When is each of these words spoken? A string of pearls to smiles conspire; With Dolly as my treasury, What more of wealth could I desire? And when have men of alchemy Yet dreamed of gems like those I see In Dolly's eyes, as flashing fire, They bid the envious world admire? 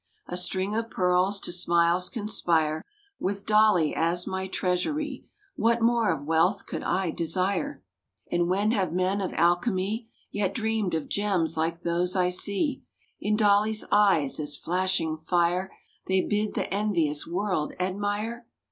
A 0.27 0.35
string 0.35 0.73
of 0.73 0.89
pearls 0.89 1.39
to 1.41 1.51
smiles 1.51 2.09
conspire; 2.09 2.83
With 3.19 3.45
Dolly 3.45 3.93
as 3.93 4.25
my 4.25 4.47
treasury, 4.47 5.25
What 5.55 5.79
more 5.83 6.11
of 6.11 6.25
wealth 6.25 6.65
could 6.65 6.81
I 6.81 7.11
desire? 7.11 7.83
And 8.31 8.47
when 8.49 8.71
have 8.71 8.91
men 8.91 9.21
of 9.21 9.31
alchemy 9.35 10.09
Yet 10.31 10.55
dreamed 10.55 10.95
of 10.95 11.07
gems 11.07 11.55
like 11.55 11.81
those 11.81 12.15
I 12.15 12.29
see 12.29 12.81
In 13.19 13.35
Dolly's 13.35 13.85
eyes, 13.91 14.39
as 14.39 14.57
flashing 14.57 15.17
fire, 15.17 15.71
They 16.07 16.21
bid 16.21 16.55
the 16.55 16.67
envious 16.73 17.27
world 17.27 17.73
admire? 17.79 18.47